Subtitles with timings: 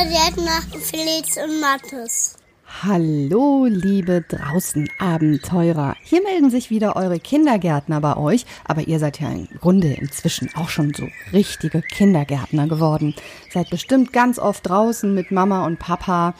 [0.00, 2.34] Kindergärtner Felix und Mathis.
[2.82, 5.94] Hallo, liebe draußen Abenteurer.
[6.02, 10.48] Hier melden sich wieder eure Kindergärtner bei euch, aber ihr seid ja im Grunde inzwischen
[10.54, 13.14] auch schon so richtige Kindergärtner geworden.
[13.52, 16.32] Seid bestimmt ganz oft draußen mit Mama und Papa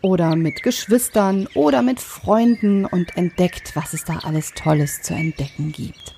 [0.00, 5.72] oder mit Geschwistern oder mit Freunden und entdeckt, was es da alles Tolles zu entdecken
[5.72, 6.17] gibt.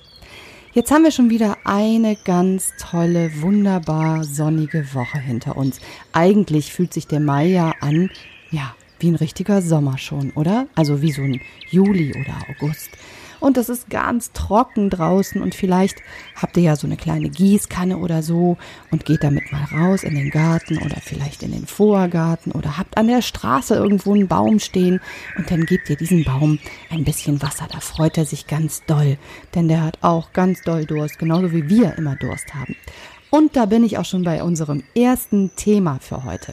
[0.72, 5.80] Jetzt haben wir schon wieder eine ganz tolle, wunderbar sonnige Woche hinter uns.
[6.12, 8.08] Eigentlich fühlt sich der Mai ja an,
[8.52, 10.68] ja, wie ein richtiger Sommer schon, oder?
[10.76, 12.90] Also wie so ein Juli oder August
[13.40, 16.02] und es ist ganz trocken draußen und vielleicht
[16.36, 18.56] habt ihr ja so eine kleine Gießkanne oder so
[18.90, 22.96] und geht damit mal raus in den Garten oder vielleicht in den Vorgarten oder habt
[22.96, 25.00] an der Straße irgendwo einen Baum stehen
[25.36, 26.58] und dann gebt ihr diesem Baum
[26.90, 27.66] ein bisschen Wasser.
[27.70, 29.16] Da freut er sich ganz doll,
[29.54, 32.76] denn der hat auch ganz doll Durst, genauso wie wir immer Durst haben.
[33.30, 36.52] Und da bin ich auch schon bei unserem ersten Thema für heute.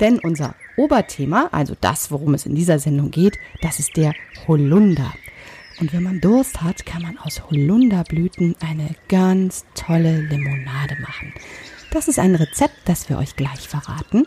[0.00, 4.14] Denn unser Oberthema, also das, worum es in dieser Sendung geht, das ist der
[4.46, 5.12] Holunder.
[5.80, 11.32] Und wenn man Durst hat, kann man aus Holunderblüten eine ganz tolle Limonade machen.
[11.90, 14.26] Das ist ein Rezept, das wir euch gleich verraten.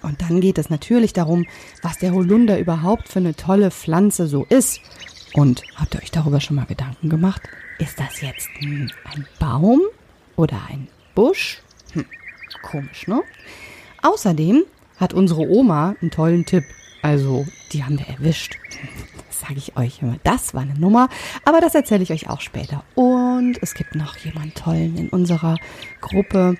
[0.00, 1.46] Und dann geht es natürlich darum,
[1.82, 4.80] was der Holunder überhaupt für eine tolle Pflanze so ist.
[5.34, 7.42] Und habt ihr euch darüber schon mal Gedanken gemacht?
[7.78, 8.90] Ist das jetzt ein
[9.38, 9.80] Baum
[10.36, 11.60] oder ein Busch?
[11.92, 12.06] Hm,
[12.62, 13.22] komisch, ne?
[14.02, 14.64] Außerdem
[14.96, 16.64] hat unsere Oma einen tollen Tipp.
[17.02, 18.56] Also, die haben wir erwischt
[19.42, 20.16] sage ich euch immer.
[20.22, 21.08] Das war eine Nummer,
[21.44, 22.84] aber das erzähle ich euch auch später.
[22.94, 25.56] Und es gibt noch jemand tollen in unserer
[26.00, 26.56] Gruppe,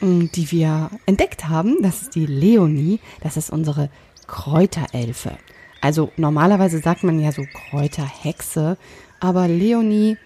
[0.00, 1.82] mm, die wir entdeckt haben.
[1.82, 3.00] Das ist die Leonie.
[3.22, 3.90] Das ist unsere
[4.26, 5.38] Kräuterelfe.
[5.80, 8.78] Also normalerweise sagt man ja so Kräuterhexe,
[9.20, 10.16] aber Leonie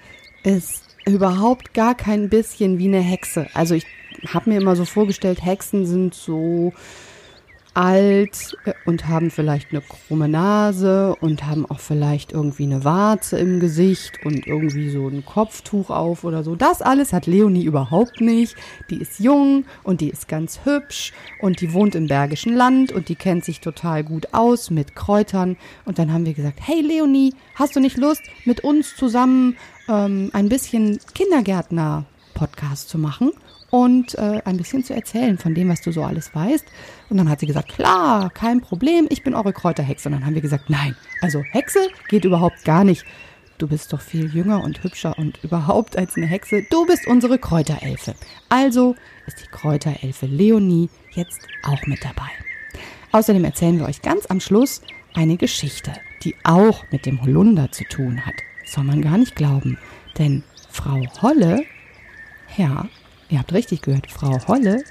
[0.44, 3.48] ist überhaupt gar kein bisschen wie eine Hexe.
[3.54, 3.84] Also ich
[4.32, 6.72] habe mir immer so vorgestellt, Hexen sind so
[7.78, 13.39] alt äh, und haben vielleicht eine krumme Nase und haben auch vielleicht irgendwie eine Warze
[13.39, 16.56] im Gesicht und irgendwie so ein Kopftuch auf oder so.
[16.56, 18.56] Das alles hat Leonie überhaupt nicht.
[18.91, 23.09] Die ist jung und die ist ganz hübsch und die wohnt im Bergischen Land und
[23.09, 25.56] die kennt sich total gut aus mit Kräutern.
[25.84, 29.56] Und dann haben wir gesagt, hey Leonie, hast du nicht Lust, mit uns zusammen
[29.89, 33.31] ähm, ein bisschen Kindergärtner-Podcast zu machen?
[33.70, 36.64] Und äh, ein bisschen zu erzählen von dem, was du so alles weißt.
[37.10, 40.08] Und dann hat sie gesagt, klar, kein Problem, ich bin eure Kräuterhexe.
[40.08, 43.04] Und dann haben wir gesagt, nein, also Hexe geht überhaupt gar nicht.
[43.58, 46.62] Du bist doch viel jünger und hübscher und überhaupt als eine Hexe.
[46.70, 48.14] Du bist unsere Kräuterelfe.
[48.48, 48.94] Also
[49.26, 52.30] ist die Kräuterelfe Leonie jetzt auch mit dabei.
[53.10, 54.82] Außerdem erzählen wir euch ganz am Schluss
[55.14, 55.92] eine Geschichte,
[56.22, 58.34] die auch mit dem Holunder zu tun hat.
[58.64, 59.76] Soll man gar nicht glauben.
[60.18, 61.64] Denn Frau Holle,
[62.56, 62.86] ja,
[63.31, 64.83] Ihr habt richtig gehört, Frau Holle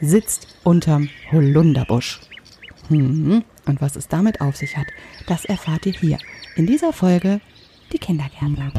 [0.00, 2.20] sitzt unterm Holunderbusch.
[2.88, 4.86] Hm, und was es damit auf sich hat,
[5.28, 6.18] das erfahrt ihr hier
[6.56, 7.40] in dieser Folge
[7.92, 8.72] Die Kindergärtner.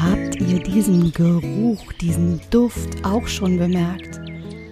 [0.00, 4.20] Habt ihr diesen Geruch, diesen Duft auch schon bemerkt?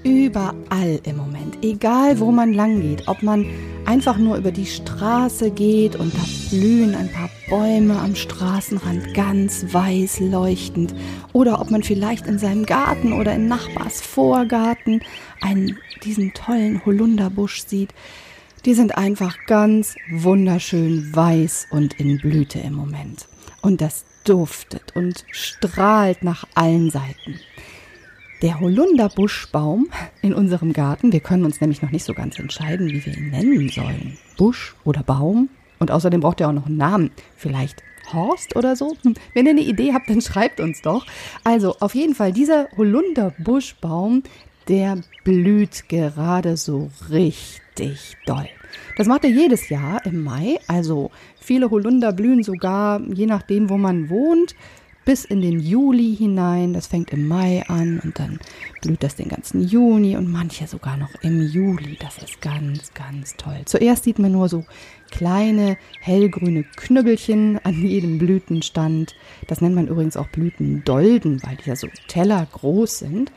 [0.02, 3.44] Überall im Moment, egal wo man lang geht, ob man
[3.88, 9.64] einfach nur über die Straße geht und da blühen ein paar Bäume am Straßenrand ganz
[9.72, 10.94] weiß leuchtend
[11.32, 15.00] oder ob man vielleicht in seinem Garten oder in Nachbars Vorgarten
[15.40, 17.94] einen, diesen tollen Holunderbusch sieht.
[18.66, 23.26] Die sind einfach ganz wunderschön weiß und in Blüte im Moment.
[23.62, 27.40] Und das duftet und strahlt nach allen Seiten.
[28.40, 29.88] Der Holunderbuschbaum
[30.22, 33.30] in unserem Garten, wir können uns nämlich noch nicht so ganz entscheiden, wie wir ihn
[33.30, 34.16] nennen sollen.
[34.36, 35.48] Busch oder Baum.
[35.80, 37.10] Und außerdem braucht er auch noch einen Namen.
[37.36, 37.82] Vielleicht
[38.12, 38.96] Horst oder so?
[39.02, 41.04] Hm, wenn ihr eine Idee habt, dann schreibt uns doch.
[41.42, 44.22] Also auf jeden Fall, dieser Holunderbuschbaum,
[44.68, 48.48] der blüht gerade so richtig doll.
[48.96, 50.58] Das macht er jedes Jahr im Mai.
[50.68, 51.10] Also
[51.40, 54.54] viele Holunder blühen sogar, je nachdem, wo man wohnt,
[55.08, 56.74] bis in den Juli hinein.
[56.74, 58.38] Das fängt im Mai an und dann
[58.82, 61.96] blüht das den ganzen Juni und manche sogar noch im Juli.
[61.98, 63.62] Das ist ganz, ganz toll.
[63.64, 64.66] Zuerst sieht man nur so
[65.10, 69.14] kleine hellgrüne Knüppelchen an jedem Blütenstand.
[69.46, 73.32] Das nennt man übrigens auch Blütendolden, weil die ja so tellergroß sind.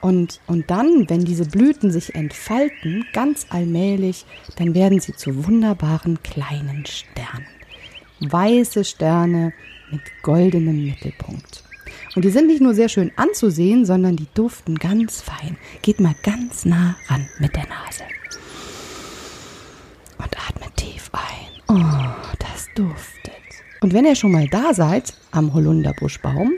[0.00, 4.26] Und, und dann, wenn diese Blüten sich entfalten, ganz allmählich,
[4.56, 7.46] dann werden sie zu wunderbaren kleinen Sternen.
[8.18, 9.52] Weiße Sterne,
[9.92, 11.62] mit goldenem Mittelpunkt.
[12.14, 15.56] Und die sind nicht nur sehr schön anzusehen, sondern die duften ganz fein.
[15.82, 18.04] Geht mal ganz nah ran mit der Nase.
[20.18, 21.52] Und atmet tief ein.
[21.68, 23.32] Oh, das duftet.
[23.80, 26.52] Und wenn ihr schon mal da seid am Holunderbuschbaum,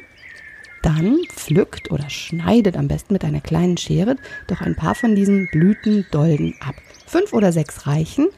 [0.82, 4.16] dann pflückt oder schneidet am besten mit einer kleinen Schere
[4.48, 6.75] doch ein paar von diesen Blütendolden ab.
[7.06, 8.28] Fünf oder sechs reichen.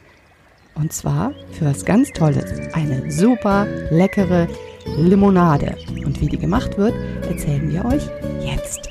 [0.73, 2.45] Und zwar für was ganz Tolles.
[2.73, 4.47] Eine super leckere
[4.95, 5.75] Limonade.
[6.05, 6.93] Und wie die gemacht wird,
[7.29, 8.03] erzählen wir euch
[8.45, 8.89] jetzt.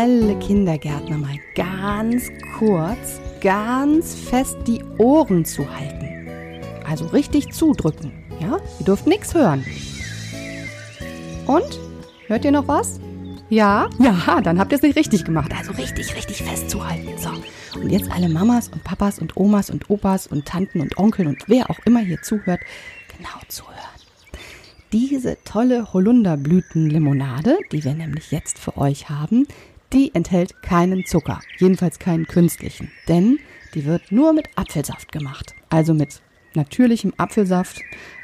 [0.00, 6.08] alle Kindergärtner mal ganz kurz, ganz fest die Ohren zu halten.
[6.88, 8.12] Also richtig zudrücken.
[8.40, 9.64] Ja, ihr dürft nichts hören.
[11.50, 11.80] Und?
[12.28, 13.00] Hört ihr noch was?
[13.48, 13.90] Ja?
[13.98, 15.50] Ja, dann habt ihr es nicht richtig gemacht.
[15.58, 17.08] Also richtig, richtig festzuhalten.
[17.18, 17.30] So.
[17.80, 21.48] Und jetzt alle Mamas und Papas und Omas und Opas und Tanten und Onkeln und
[21.48, 22.60] wer auch immer hier zuhört,
[23.16, 23.74] genau zuhören.
[24.92, 29.48] Diese tolle Holunderblütenlimonade, die wir nämlich jetzt für euch haben,
[29.92, 33.40] die enthält keinen Zucker, jedenfalls keinen künstlichen, denn
[33.74, 36.22] die wird nur mit Apfelsaft gemacht, also mit
[36.54, 37.80] natürlichem Apfelsaft.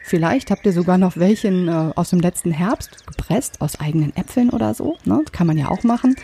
[0.09, 4.51] Vielleicht habt ihr sogar noch welchen äh, aus dem letzten Herbst gepresst, aus eigenen Äpfeln
[4.51, 4.97] oder so.
[5.05, 5.25] Ne?
[5.33, 6.15] Kann man ja auch machen.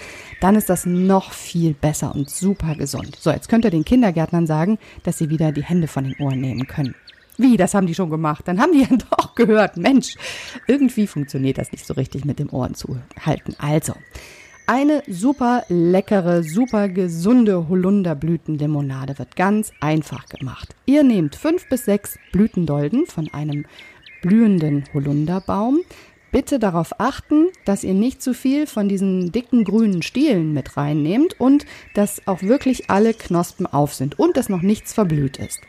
[0.41, 3.17] Dann ist das noch viel besser und super gesund.
[3.19, 6.41] So, jetzt könnt ihr den Kindergärtnern sagen, dass sie wieder die Hände von den Ohren
[6.41, 6.95] nehmen können.
[7.39, 8.47] Wie, das haben die schon gemacht?
[8.47, 9.77] Dann haben die ja doch gehört.
[9.77, 10.15] Mensch,
[10.69, 13.57] irgendwie funktioniert das nicht so richtig mit dem Ohren zu halten.
[13.59, 13.95] Also,
[14.73, 20.75] eine super leckere, super gesunde Holunderblütenlimonade wird ganz einfach gemacht.
[20.87, 23.67] Ihr nehmt fünf bis sechs Blütendolden von einem
[24.23, 25.81] blühenden Holunderbaum.
[26.31, 31.39] Bitte darauf achten, dass ihr nicht zu viel von diesen dicken grünen Stielen mit reinnehmt
[31.39, 35.61] und dass auch wirklich alle Knospen auf sind und dass noch nichts verblüht ist.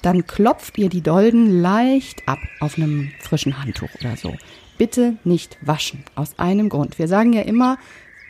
[0.00, 4.34] Dann klopft ihr die Dolden leicht ab auf einem frischen Handtuch oder so.
[4.78, 6.04] Bitte nicht waschen.
[6.14, 6.98] Aus einem Grund.
[6.98, 7.76] Wir sagen ja immer,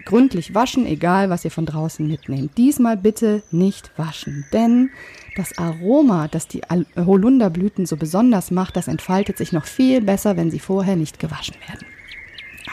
[0.06, 2.56] gründlich waschen, egal was ihr von draußen mitnehmt.
[2.56, 4.90] Diesmal bitte nicht waschen, denn
[5.36, 6.62] das Aroma, das die
[6.96, 11.56] Holunderblüten so besonders macht, das entfaltet sich noch viel besser, wenn sie vorher nicht gewaschen
[11.68, 11.86] werden.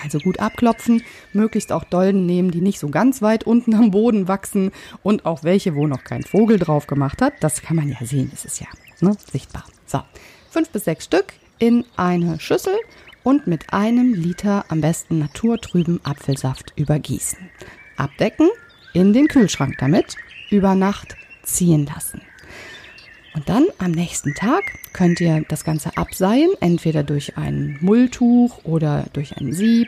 [0.02, 1.02] Also gut abklopfen,
[1.34, 4.72] möglichst auch Dolden nehmen, die nicht so ganz weit unten am Boden wachsen
[5.02, 7.34] und auch welche, wo noch kein Vogel drauf gemacht hat.
[7.42, 8.68] Das kann man ja sehen, das ist ja
[9.02, 9.66] ne, sichtbar.
[9.86, 10.02] So,
[10.50, 12.76] fünf bis sechs Stück in eine Schüssel
[13.24, 17.50] und mit einem Liter am besten naturtrüben Apfelsaft übergießen.
[17.98, 18.50] Abdecken,
[18.94, 20.16] in den Kühlschrank damit,
[20.50, 22.22] über Nacht ziehen lassen.
[23.36, 29.06] Und dann am nächsten Tag könnt ihr das Ganze abseihen, entweder durch ein Mulltuch oder
[29.14, 29.88] durch ein Sieb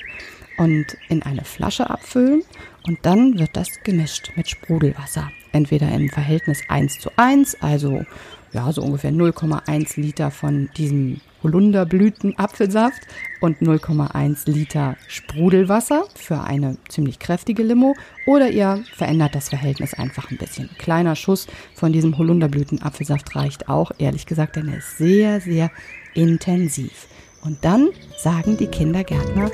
[0.57, 2.43] und in eine Flasche abfüllen.
[2.87, 5.31] Und dann wird das gemischt mit Sprudelwasser.
[5.51, 8.03] Entweder im Verhältnis 1 zu 1, also
[8.51, 13.01] ja, so ungefähr 0,1 Liter von diesem Holunderblütenapfelsaft
[13.39, 17.95] und 0,1 Liter Sprudelwasser für eine ziemlich kräftige Limo.
[18.25, 20.69] Oder ihr verändert das Verhältnis einfach ein bisschen.
[20.69, 25.69] Ein kleiner Schuss von diesem Holunderblütenapfelsaft reicht auch, ehrlich gesagt, denn er ist sehr, sehr
[26.15, 27.07] intensiv.
[27.43, 29.51] Und dann sagen die Kindergärtner,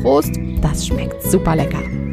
[0.00, 2.07] Prost, das schmeckt super lecker.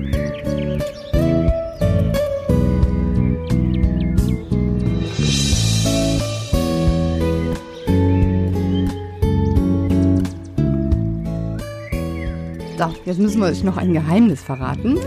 [12.86, 15.00] So, jetzt müssen wir euch noch ein Geheimnis verraten.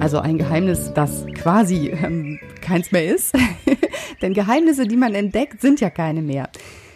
[0.00, 3.34] Also ein Geheimnis, das quasi ähm, keins mehr ist.
[4.22, 6.48] Denn Geheimnisse, die man entdeckt, sind ja keine mehr.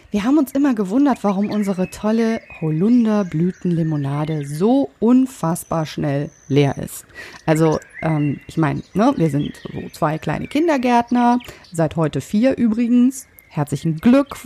[0.09, 7.05] Wir haben uns immer gewundert, warum unsere tolle Holunderblütenlimonade so unfassbar schnell leer ist.
[7.45, 11.37] Also, ähm, ich meine, ne, wir sind so zwei kleine Kindergärtner,
[11.71, 13.27] seit heute vier übrigens.
[13.49, 14.43] Herzlichen Glückwunsch,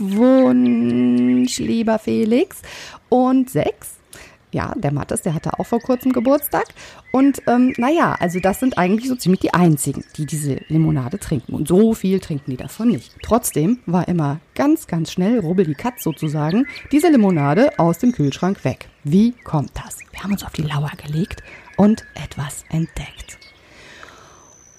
[1.58, 2.60] lieber Felix.
[3.08, 3.97] Und sechs
[4.52, 6.66] ja, der Mattes, der hatte auch vor kurzem Geburtstag.
[7.12, 11.54] Und ähm, naja, also das sind eigentlich so ziemlich die einzigen, die diese Limonade trinken.
[11.54, 13.14] Und so viel trinken die davon nicht.
[13.22, 18.64] Trotzdem war immer ganz, ganz schnell, rubbel die Katz sozusagen, diese Limonade aus dem Kühlschrank
[18.64, 18.88] weg.
[19.04, 19.98] Wie kommt das?
[20.12, 21.42] Wir haben uns auf die Lauer gelegt
[21.76, 23.38] und etwas entdeckt.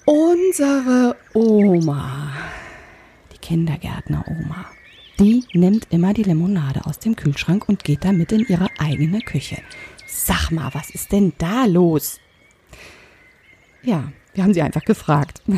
[0.04, 2.32] Unsere Oma,
[3.32, 4.66] die Kindergärtner-Oma,
[5.20, 9.58] die nimmt immer die Limonade aus dem Kühlschrank und geht damit in ihre eigene Küche.
[10.06, 12.18] Sag mal, was ist denn da los?
[13.82, 15.42] Ja, wir haben sie einfach gefragt.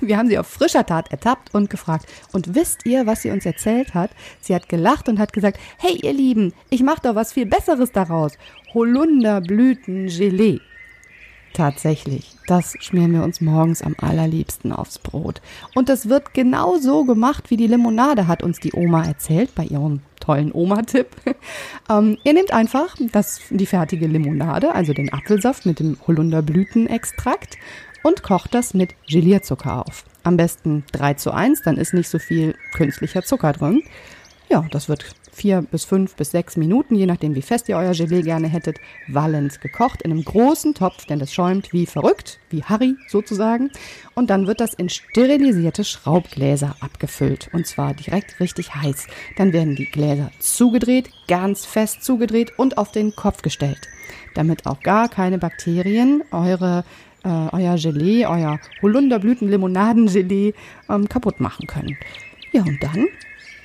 [0.00, 2.06] Wir haben sie auf frischer Tat ertappt und gefragt.
[2.32, 4.10] Und wisst ihr, was sie uns erzählt hat?
[4.40, 7.90] Sie hat gelacht und hat gesagt, hey ihr Lieben, ich mache doch was viel Besseres
[7.92, 8.32] daraus.
[8.74, 10.60] Holunderblütengelee.
[11.58, 15.42] Tatsächlich, das schmieren wir uns morgens am allerliebsten aufs Brot.
[15.74, 19.64] Und das wird genau so gemacht, wie die Limonade, hat uns die Oma erzählt bei
[19.64, 21.08] ihrem tollen Oma-Tipp.
[21.90, 27.56] Ähm, ihr nehmt einfach das, die fertige Limonade, also den Apfelsaft mit dem Holunderblütenextrakt
[28.02, 30.04] und kocht das mit Gelierzucker auf.
[30.22, 33.82] Am besten 3 zu 1, dann ist nicht so viel künstlicher Zucker drin.
[34.50, 35.06] Ja, das wird
[35.38, 38.78] vier bis fünf bis sechs Minuten, je nachdem wie fest ihr euer Gelee gerne hättet,
[39.06, 43.70] wallend gekocht in einem großen Topf, denn das schäumt wie verrückt, wie Harry sozusagen.
[44.14, 49.06] Und dann wird das in sterilisierte Schraubgläser abgefüllt und zwar direkt richtig heiß.
[49.36, 53.88] Dann werden die Gläser zugedreht, ganz fest zugedreht und auf den Kopf gestellt,
[54.34, 56.84] damit auch gar keine Bakterien eure
[57.24, 60.54] äh, euer Gelee, euer Holunderblütenlimonadengelee
[60.88, 61.96] ähm, kaputt machen können.
[62.52, 63.06] Ja, und dann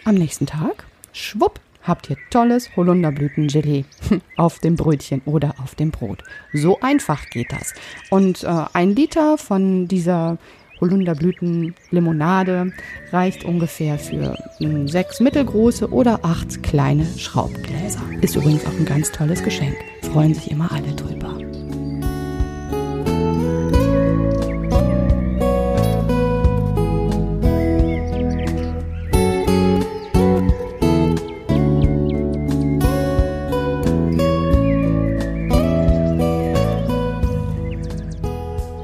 [0.06, 3.86] am nächsten Tag, schwupp, habt ihr tolles Holunderblütengelee
[4.38, 6.24] auf dem Brötchen oder auf dem Brot.
[6.54, 7.74] So einfach geht das.
[8.10, 10.38] Und äh, ein Liter von dieser
[10.82, 12.74] Holunderblütenlimonade
[13.12, 18.02] reicht ungefähr für äh, sechs mittelgroße oder acht kleine Schraubgläser.
[18.22, 19.76] Ist übrigens auch ein ganz tolles Geschenk.
[20.02, 21.43] Freuen sich immer alle drüber.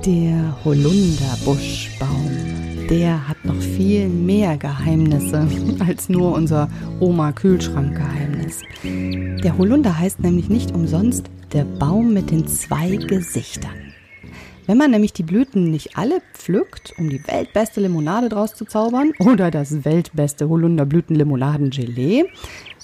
[0.09, 2.31] Der Holunderbuschbaum,
[2.89, 5.47] der hat noch viel mehr Geheimnisse
[5.87, 6.67] als nur unser
[6.99, 8.61] Oma-Kühlschrank-Geheimnis.
[8.83, 13.93] Der Holunder heißt nämlich nicht umsonst der Baum mit den zwei Gesichtern.
[14.65, 19.11] Wenn man nämlich die Blüten nicht alle pflückt, um die weltbeste Limonade draus zu zaubern
[19.19, 22.25] oder das weltbeste Holunderblütenlimonadengelee,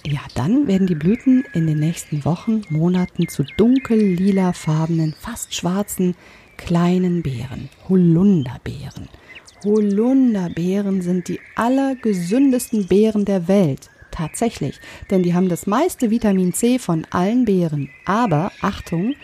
[0.06, 6.14] ja, dann werden die Blüten in den nächsten Wochen, Monaten zu dunkel lilafarbenen, fast schwarzen,
[6.58, 9.10] kleinen Beeren, Holunderbeeren.
[9.64, 13.90] Holunderbeeren sind die allergesündesten Beeren der Welt.
[14.12, 17.90] Tatsächlich, denn die haben das meiste Vitamin C von allen Beeren.
[18.06, 19.16] Aber, Achtung,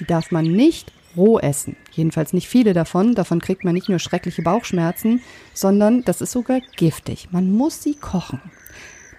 [0.00, 1.76] die darf man nicht roh essen.
[1.92, 3.14] Jedenfalls nicht viele davon.
[3.14, 5.22] Davon kriegt man nicht nur schreckliche Bauchschmerzen,
[5.54, 7.28] sondern das ist sogar giftig.
[7.30, 8.40] Man muss sie kochen.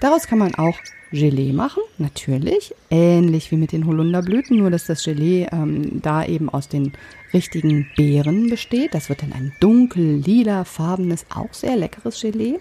[0.01, 0.77] Daraus kann man auch
[1.11, 6.49] Gelee machen, natürlich, ähnlich wie mit den Holunderblüten, nur dass das Gelee ähm, da eben
[6.49, 6.93] aus den
[7.33, 8.93] richtigen Beeren besteht.
[8.93, 12.59] Das wird dann ein dunkel lila farbenes, auch sehr leckeres Gelee.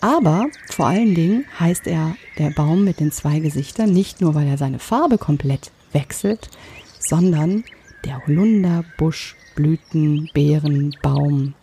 [0.00, 4.46] Aber vor allen Dingen heißt er der Baum mit den zwei Gesichtern nicht nur, weil
[4.46, 6.50] er seine Farbe komplett wechselt,
[6.98, 7.64] sondern
[8.04, 11.54] der Holunderbusch, Blüten, Beeren, Baum,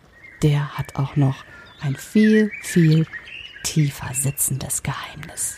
[0.42, 1.46] der hat auch noch
[1.82, 3.06] ein viel, viel
[3.64, 5.58] tiefer sitzendes Geheimnis.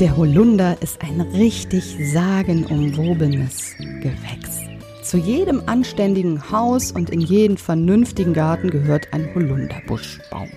[0.00, 4.60] Der Holunder ist ein richtig sagenumwobenes Gewächs.
[5.02, 10.48] Zu jedem anständigen Haus und in jeden vernünftigen Garten gehört ein Holunderbuschbaum.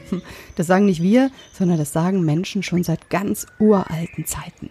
[0.55, 4.69] Das sagen nicht wir, sondern das sagen Menschen schon seit ganz uralten Zeiten.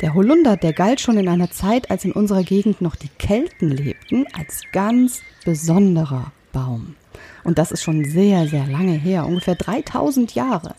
[0.00, 3.70] Der Holunder, der galt schon in einer Zeit, als in unserer Gegend noch die Kelten
[3.70, 6.96] lebten, als ganz besonderer Baum.
[7.44, 10.74] Und das ist schon sehr, sehr lange her, ungefähr 3000 Jahre.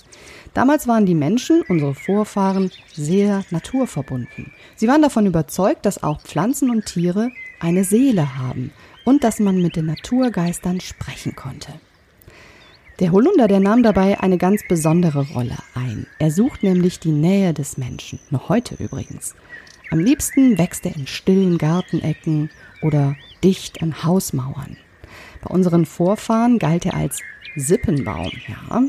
[0.53, 4.51] Damals waren die Menschen, unsere Vorfahren, sehr naturverbunden.
[4.75, 8.71] Sie waren davon überzeugt, dass auch Pflanzen und Tiere eine Seele haben
[9.05, 11.73] und dass man mit den Naturgeistern sprechen konnte.
[12.99, 16.05] Der Holunder, der nahm dabei eine ganz besondere Rolle ein.
[16.19, 19.33] Er sucht nämlich die Nähe des Menschen, noch heute übrigens.
[19.89, 22.49] Am liebsten wächst er in stillen Gartenecken
[22.81, 24.77] oder dicht an Hausmauern.
[25.41, 27.19] Bei unseren Vorfahren galt er als
[27.55, 28.83] Sippenbaum, ja.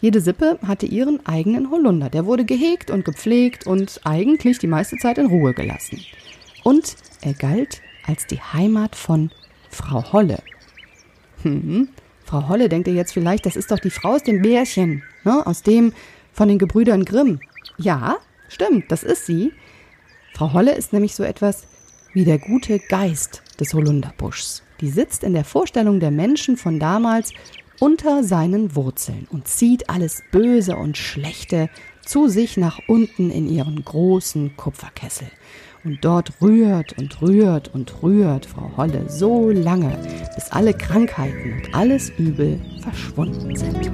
[0.00, 2.10] Jede Sippe hatte ihren eigenen Holunder.
[2.10, 6.00] Der wurde gehegt und gepflegt und eigentlich die meiste Zeit in Ruhe gelassen.
[6.62, 9.30] Und er galt als die Heimat von
[9.70, 10.42] Frau Holle.
[11.42, 11.88] Hm,
[12.24, 15.46] Frau Holle denkt ihr jetzt vielleicht, das ist doch die Frau aus dem Bärchen, ne,
[15.46, 15.92] aus dem
[16.32, 17.40] von den Gebrüdern Grimm.
[17.78, 19.52] Ja, stimmt, das ist sie.
[20.34, 21.66] Frau Holle ist nämlich so etwas
[22.12, 24.62] wie der gute Geist des Holunderbuschs.
[24.80, 27.32] Die sitzt in der Vorstellung der Menschen von damals
[27.80, 31.68] unter seinen Wurzeln und zieht alles Böse und Schlechte
[32.04, 35.28] zu sich nach unten in ihren großen Kupferkessel.
[35.84, 39.96] Und dort rührt und rührt und rührt Frau Holle so lange,
[40.34, 43.90] bis alle Krankheiten und alles Übel verschwunden sind.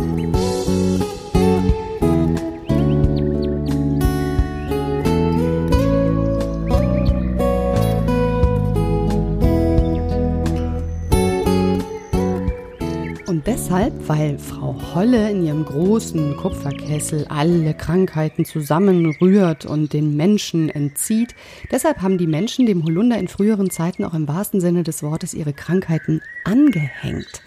[13.75, 21.35] Deshalb, weil Frau Holle in ihrem großen Kupferkessel alle Krankheiten zusammenrührt und den Menschen entzieht.
[21.73, 25.35] Deshalb haben die Menschen dem Holunder in früheren Zeiten auch im wahrsten Sinne des Wortes
[25.35, 27.43] ihre Krankheiten angehängt.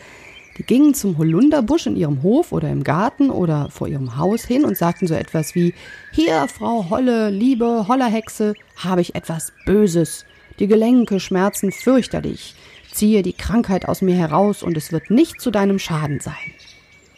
[0.57, 4.65] Die gingen zum Holunderbusch in ihrem Hof oder im Garten oder vor ihrem Haus hin
[4.65, 5.73] und sagten so etwas wie
[6.11, 10.25] Hier, Frau Holle, liebe Hollerhexe, habe ich etwas Böses.
[10.59, 12.55] Die Gelenke schmerzen fürchterlich
[12.97, 16.33] ziehe die Krankheit aus mir heraus und es wird nicht zu deinem Schaden sein.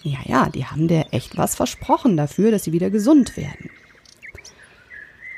[0.03, 3.69] Ja, ja, die haben dir echt was versprochen dafür, dass sie wieder gesund werden.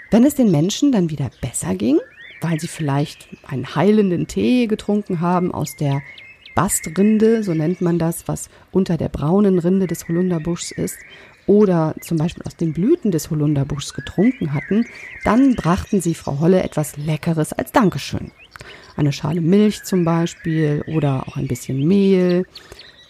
[0.10, 2.00] Wenn es den Menschen dann wieder besser ging,
[2.42, 6.02] weil sie vielleicht einen heilenden Tee getrunken haben aus der
[6.56, 10.98] Bastrinde, so nennt man das, was unter der braunen Rinde des Holunderbuschs ist,
[11.48, 14.86] oder zum Beispiel aus den Blüten des Holunderbuschs getrunken hatten,
[15.24, 18.32] dann brachten sie Frau Holle etwas Leckeres als Dankeschön
[18.96, 22.46] eine Schale Milch zum Beispiel oder auch ein bisschen Mehl.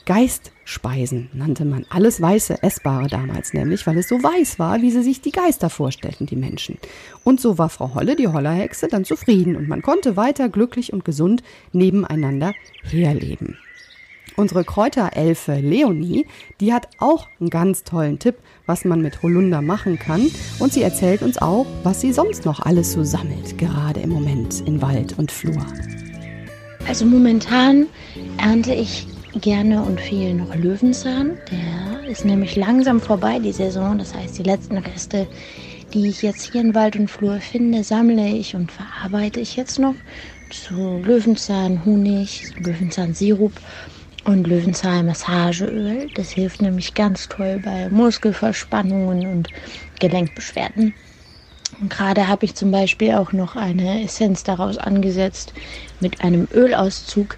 [0.06, 5.04] Geistspeisen nannte man alles weiße Essbare damals nämlich, weil es so weiß war, wie sie
[5.04, 6.78] sich die Geister vorstellten, die Menschen.
[7.24, 11.06] Und so war Frau Holle, die Hollerhexe, dann zufrieden und man konnte weiter glücklich und
[11.06, 13.58] gesund nebeneinander herleben.
[14.38, 16.26] Unsere Kräuterelfe Leonie,
[16.60, 18.36] die hat auch einen ganz tollen Tipp,
[18.66, 20.32] was man mit Holunder machen kann.
[20.60, 24.62] Und sie erzählt uns auch, was sie sonst noch alles so sammelt, gerade im Moment
[24.62, 25.66] in Wald und Flur.
[26.88, 27.88] Also momentan
[28.38, 31.38] ernte ich gerne und viel noch Löwenzahn.
[31.52, 33.98] Der ist nämlich langsam vorbei, die Saison.
[33.98, 35.28] Das heißt, die letzten Reste,
[35.94, 39.78] die ich jetzt hier in Wald und Flur finde, sammle ich und verarbeite ich jetzt
[39.78, 39.96] noch
[40.50, 43.54] zu Löwenzahn, Honig, Löwenzahn-Sirup
[44.24, 46.10] und Löwenzahn-Massageöl.
[46.14, 49.50] Das hilft nämlich ganz toll bei Muskelverspannungen und
[50.00, 50.94] Gelenkbeschwerden.
[51.80, 55.54] Und gerade habe ich zum Beispiel auch noch eine Essenz daraus angesetzt
[56.00, 57.38] mit einem Ölauszug,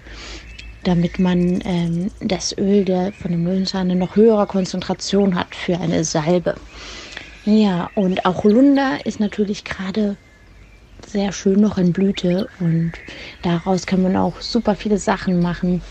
[0.82, 5.78] damit man ähm, das Öl der von dem Löwenzahn eine noch höhere Konzentration hat für
[5.78, 6.56] eine Salbe.
[7.44, 10.16] Ja, und auch Holunder ist natürlich gerade
[11.06, 12.92] sehr schön noch in Blüte und
[13.42, 15.82] daraus kann man auch super viele Sachen machen.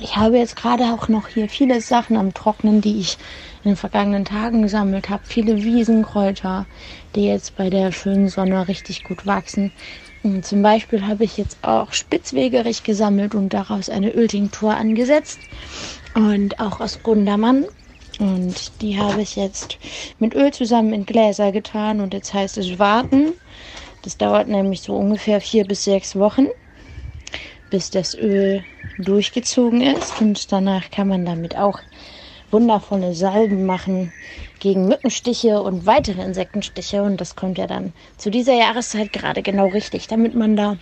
[0.00, 3.16] Ich habe jetzt gerade auch noch hier viele Sachen am Trocknen, die ich
[3.62, 5.22] in den vergangenen Tagen gesammelt habe.
[5.24, 6.66] Viele Wiesenkräuter,
[7.14, 9.72] die jetzt bei der schönen Sonne richtig gut wachsen.
[10.22, 15.38] Und zum Beispiel habe ich jetzt auch Spitzwegerich gesammelt und daraus eine Öltinktur angesetzt.
[16.14, 17.66] Und auch aus Gundermann.
[18.18, 19.78] Und die habe ich jetzt
[20.18, 22.00] mit Öl zusammen in Gläser getan.
[22.00, 23.32] Und jetzt heißt es warten.
[24.02, 26.48] Das dauert nämlich so ungefähr vier bis sechs Wochen
[27.74, 28.62] bis das Öl
[28.98, 30.20] durchgezogen ist.
[30.20, 31.80] Und danach kann man damit auch
[32.52, 34.12] wundervolle Salben machen
[34.60, 37.02] gegen Mückenstiche und weitere Insektenstiche.
[37.02, 40.76] Und das kommt ja dann zu dieser Jahreszeit gerade genau richtig, damit man da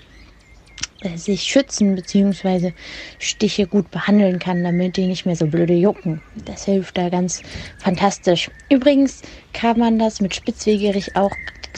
[1.00, 2.72] äh, sich schützen bzw.
[3.18, 6.20] Stiche gut behandeln kann, damit die nicht mehr so blöde jucken.
[6.44, 7.40] Das hilft da ganz
[7.78, 8.50] fantastisch.
[8.68, 9.22] Übrigens
[9.54, 11.32] kann man das mit Spitzwegerich auch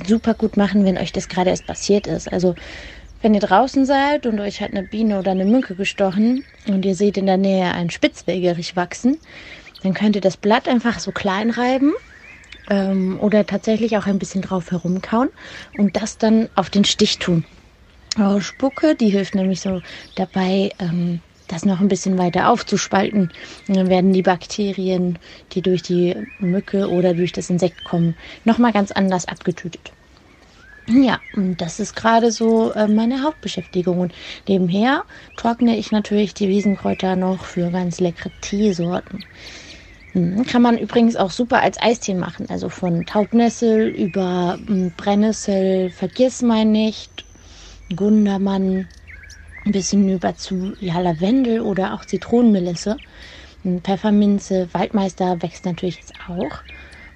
[0.08, 2.32] super gut machen, wenn euch das gerade erst passiert ist.
[2.32, 2.56] Also
[3.24, 6.94] wenn ihr draußen seid und euch hat eine Biene oder eine Mücke gestochen und ihr
[6.94, 9.16] seht in der Nähe einen Spitzwegerich wachsen,
[9.82, 11.94] dann könnt ihr das Blatt einfach so klein reiben
[12.68, 15.30] ähm, oder tatsächlich auch ein bisschen drauf herumkauen
[15.78, 17.46] und das dann auf den Stich tun.
[18.18, 19.80] Eure Spucke, die hilft nämlich so
[20.16, 23.32] dabei, ähm, das noch ein bisschen weiter aufzuspalten.
[23.68, 25.18] Und dann werden die Bakterien,
[25.52, 29.92] die durch die Mücke oder durch das Insekt kommen, nochmal ganz anders abgetötet.
[30.88, 34.00] Ja, das ist gerade so äh, meine Hauptbeschäftigung.
[34.00, 34.14] Und
[34.46, 35.04] nebenher
[35.36, 39.24] trockne ich natürlich die Wiesenkräuter noch für ganz leckere Teesorten.
[40.12, 42.48] Hm, kann man übrigens auch super als Eistee machen.
[42.50, 47.24] Also von Taubnessel über hm, Brennnessel, Vergissmeinnicht,
[47.94, 48.88] Gundermann,
[49.64, 53.00] ein bisschen über zu ja, Lavendel oder auch Zitronenmelisse.
[53.62, 56.62] Hm, Pfefferminze, Waldmeister wächst natürlich jetzt auch.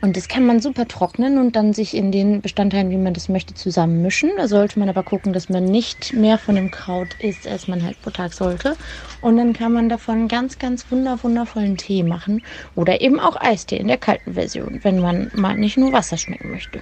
[0.00, 3.28] Und das kann man super trocknen und dann sich in den Bestandteilen, wie man das
[3.28, 4.30] möchte, zusammenmischen.
[4.36, 7.82] Da sollte man aber gucken, dass man nicht mehr von dem Kraut isst, als man
[7.82, 8.76] halt pro Tag sollte.
[9.20, 12.42] Und dann kann man davon ganz, ganz wunder, wundervollen Tee machen.
[12.76, 16.50] Oder eben auch Eistee in der kalten Version, wenn man mal nicht nur Wasser schmecken
[16.52, 16.80] möchte.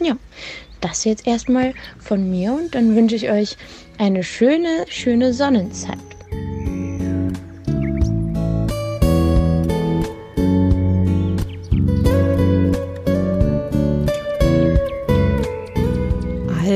[0.00, 0.16] Ja,
[0.80, 3.56] das jetzt erstmal von mir und dann wünsche ich euch
[3.98, 5.98] eine schöne, schöne Sonnenzeit.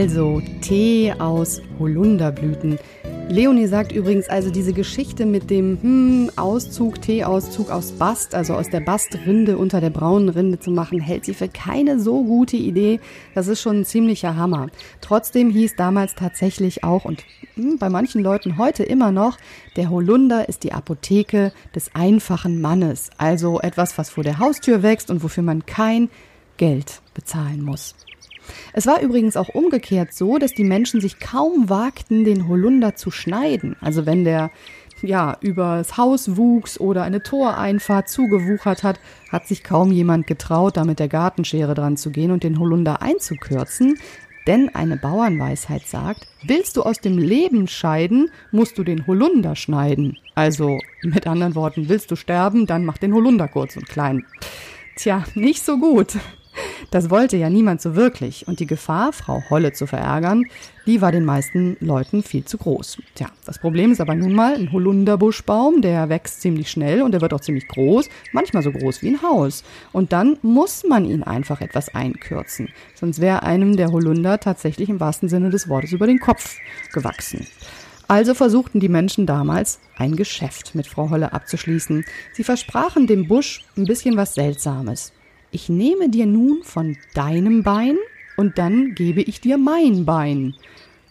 [0.01, 2.79] Also Tee aus Holunderblüten.
[3.29, 8.71] Leonie sagt übrigens also diese Geschichte mit dem hm, Auszug, Teeauszug aus Bast, also aus
[8.71, 12.99] der Bastrinde unter der braunen Rinde zu machen, hält sie für keine so gute Idee.
[13.35, 14.69] Das ist schon ein ziemlicher Hammer.
[15.03, 17.23] Trotzdem hieß damals tatsächlich auch und
[17.57, 19.37] hm, bei manchen Leuten heute immer noch,
[19.77, 23.11] der Holunder ist die Apotheke des einfachen Mannes.
[23.19, 26.09] Also etwas, was vor der Haustür wächst und wofür man kein
[26.57, 27.95] Geld bezahlen muss.
[28.73, 33.11] Es war übrigens auch umgekehrt so, dass die Menschen sich kaum wagten, den Holunder zu
[33.11, 33.77] schneiden.
[33.81, 34.51] Also wenn der
[35.03, 40.85] ja, übers Haus wuchs oder eine Toreinfahrt zugewuchert hat, hat sich kaum jemand getraut, da
[40.85, 43.99] mit der Gartenschere dran zu gehen und den Holunder einzukürzen.
[44.47, 50.17] Denn eine Bauernweisheit sagt, willst du aus dem Leben scheiden, musst du den Holunder schneiden.
[50.35, 54.25] Also mit anderen Worten, willst du sterben, dann mach den Holunder kurz und klein.
[54.97, 56.17] Tja, nicht so gut.
[56.91, 58.49] Das wollte ja niemand so wirklich.
[58.49, 60.45] Und die Gefahr, Frau Holle zu verärgern,
[60.87, 62.99] die war den meisten Leuten viel zu groß.
[63.15, 67.21] Tja, das Problem ist aber nun mal ein Holunderbuschbaum, der wächst ziemlich schnell und der
[67.21, 69.63] wird auch ziemlich groß, manchmal so groß wie ein Haus.
[69.93, 72.71] Und dann muss man ihn einfach etwas einkürzen.
[72.97, 76.57] Sonst wäre einem der Holunder tatsächlich im wahrsten Sinne des Wortes über den Kopf
[76.93, 77.47] gewachsen.
[78.09, 82.05] Also versuchten die Menschen damals, ein Geschäft mit Frau Holle abzuschließen.
[82.33, 85.13] Sie versprachen dem Busch ein bisschen was Seltsames
[85.51, 87.97] ich nehme dir nun von deinem Bein
[88.37, 90.55] und dann gebe ich dir mein Bein.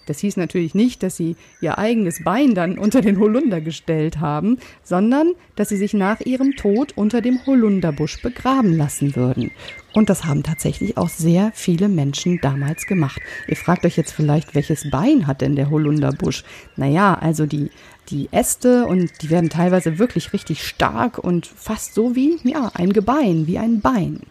[0.09, 4.57] Das hieß natürlich nicht, dass sie ihr eigenes Bein dann unter den Holunder gestellt haben,
[4.83, 9.51] sondern dass sie sich nach ihrem Tod unter dem Holunderbusch begraben lassen würden.
[9.93, 13.21] Und das haben tatsächlich auch sehr viele Menschen damals gemacht.
[13.47, 16.43] Ihr fragt euch jetzt vielleicht, welches Bein hat denn der Holunderbusch?
[16.75, 17.69] Naja, also die,
[18.09, 22.93] die Äste und die werden teilweise wirklich richtig stark und fast so wie, ja, ein
[22.93, 24.21] Gebein, wie ein Bein.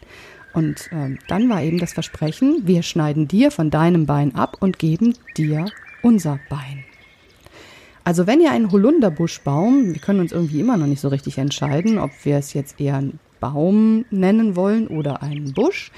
[0.58, 4.80] Und äh, dann war eben das Versprechen, wir schneiden dir von deinem Bein ab und
[4.80, 5.66] geben dir
[6.02, 6.84] unser Bein.
[8.02, 12.00] Also wenn ihr einen Holunderbuschbaum, wir können uns irgendwie immer noch nicht so richtig entscheiden,
[12.00, 15.92] ob wir es jetzt eher einen Baum nennen wollen oder einen Busch.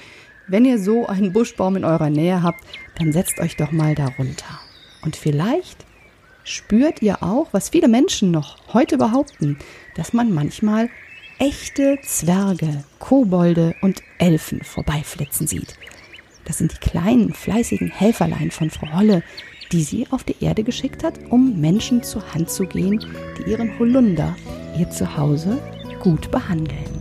[0.46, 2.62] Wenn ihr so einen Buschbaum in eurer Nähe habt,
[2.98, 4.60] dann setzt euch doch mal darunter.
[5.00, 5.86] Und vielleicht
[6.44, 9.56] spürt ihr auch, was viele Menschen noch heute behaupten,
[9.94, 10.90] dass man manchmal
[11.40, 15.74] echte Zwerge, Kobolde und Elfen vorbeiflitzen sieht.
[16.44, 19.22] Das sind die kleinen, fleißigen Helferlein von Frau Holle,
[19.72, 23.04] die sie auf die Erde geschickt hat, um Menschen zur Hand zu gehen,
[23.38, 24.36] die ihren Holunder,
[24.78, 25.58] ihr Zuhause,
[26.00, 27.00] gut behandeln.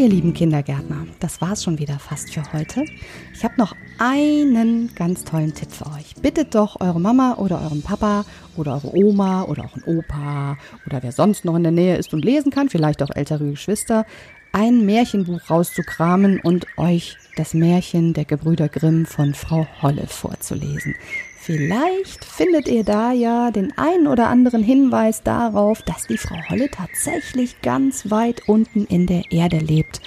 [0.00, 2.84] ihr lieben Kindergärtner, das war's schon wieder fast für heute.
[3.32, 6.14] Ich habe noch einen ganz tollen Tipp für euch.
[6.20, 8.24] Bittet doch eure Mama oder euren Papa
[8.56, 10.56] oder eure Oma oder auch ein Opa
[10.86, 14.06] oder wer sonst noch in der Nähe ist und lesen kann, vielleicht auch ältere Geschwister,
[14.52, 20.94] ein Märchenbuch rauszukramen und euch das Märchen der Gebrüder Grimm von Frau Holle vorzulesen.
[21.38, 26.70] Vielleicht findet ihr da ja den einen oder anderen Hinweis darauf, dass die Frau Holle
[26.70, 30.02] tatsächlich ganz weit unten in der Erde lebt.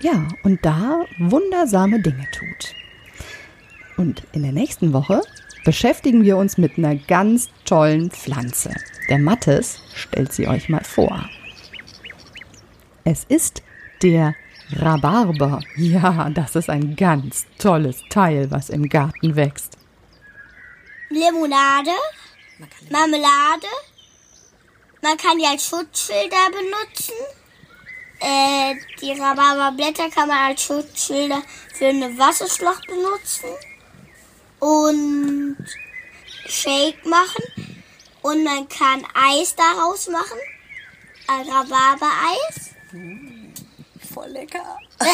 [0.00, 2.74] Ja, und da wundersame Dinge tut.
[3.96, 5.22] Und in der nächsten Woche
[5.64, 8.74] beschäftigen wir uns mit einer ganz tollen Pflanze.
[9.08, 11.28] Der Mattes stellt sie euch mal vor.
[13.04, 13.62] Es ist
[14.02, 14.34] der
[14.72, 15.60] Rhabarber.
[15.76, 19.78] Ja, das ist ein ganz tolles Teil, was im Garten wächst.
[21.08, 21.90] Limonade,
[22.90, 23.66] Marmelade.
[25.02, 27.14] Man kann die als Schutzschilder benutzen.
[28.20, 31.42] Äh, die Rhabarberblätter kann man als Schutzschilder
[31.74, 33.48] für eine Wasserschlacht benutzen.
[34.58, 35.56] Und
[36.46, 37.44] Shake machen.
[38.22, 40.38] Und man kann Eis daraus machen.
[41.28, 42.70] Ein Rhabarbereis.
[42.92, 43.52] Mm,
[44.12, 44.78] voll lecker.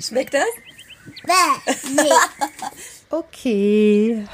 [0.00, 0.44] Schmeckt das?
[1.26, 2.04] Nee.
[3.10, 4.26] Okay.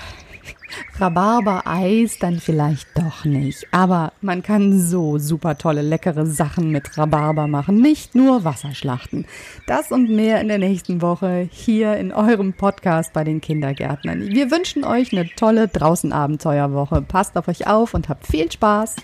[0.98, 3.66] Rhabarber-Eis dann vielleicht doch nicht.
[3.72, 7.76] Aber man kann so super tolle, leckere Sachen mit Rhabarber machen.
[7.76, 9.26] Nicht nur Wasserschlachten.
[9.66, 14.28] Das und mehr in der nächsten Woche hier in eurem Podcast bei den Kindergärtnern.
[14.28, 17.02] Wir wünschen euch eine tolle Draußenabenteuerwoche.
[17.02, 18.96] Passt auf euch auf und habt viel Spaß.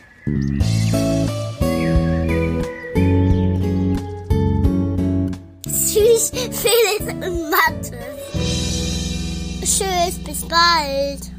[5.96, 7.96] Tschüss, Felix und Mathe.
[9.60, 11.36] Tschüss, bis bald.